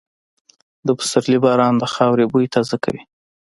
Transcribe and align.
د 0.85 0.87
پسرلي 0.99 1.37
باران 1.43 1.73
د 1.79 1.83
خاورې 1.93 2.25
بوی 2.31 2.51
تازه 2.55 2.75
کوي. 2.83 3.01